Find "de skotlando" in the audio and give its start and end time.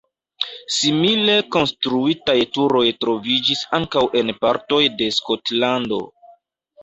5.03-6.01